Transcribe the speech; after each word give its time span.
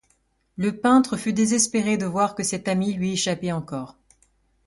Le 0.57 0.75
peintre 0.75 1.15
fut 1.15 1.31
désespéré 1.31 1.95
de 1.95 2.07
voir 2.07 2.33
que 2.33 2.41
cet 2.41 2.67
ami 2.67 2.91
lui 2.93 3.13
échappait 3.13 3.51
encore. 3.51 3.97